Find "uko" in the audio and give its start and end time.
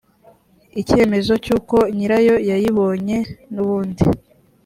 1.57-1.77